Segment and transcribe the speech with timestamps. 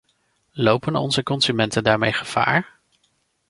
[0.53, 2.79] Lopen onze consumenten daarmee gevaar?